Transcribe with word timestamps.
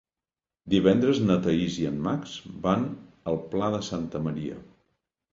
Divendres 0.73 1.17
na 1.25 1.35
Thaís 1.47 1.75
i 1.81 1.85
en 1.89 1.99
Max 2.07 2.33
van 2.63 2.85
al 3.33 3.37
Pla 3.51 3.69
de 3.75 3.83
Santa 3.89 4.23
Maria. 4.29 4.57